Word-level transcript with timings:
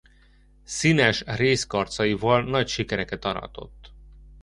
Színes 0.63 1.23
rézkarcaival 1.25 2.43
nagy 2.43 2.67
sikereket 2.67 3.25
aratott. 3.25 3.93